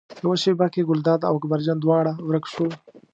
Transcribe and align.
یوه 0.23 0.37
شېبه 0.41 0.67
کې 0.73 0.87
ګلداد 0.89 1.21
او 1.29 1.33
اکبر 1.39 1.59
جان 1.65 1.77
دواړه 1.81 2.13
ورک 2.27 2.45
شول. 2.53 2.71